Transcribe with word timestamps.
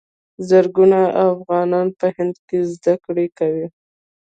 زرګونه 0.49 0.99
افغانان 1.31 1.87
په 1.99 2.07
هند 2.15 2.35
کې 2.47 2.57
زده 2.73 2.93
کړې 3.05 3.27
کوي. 3.37 3.67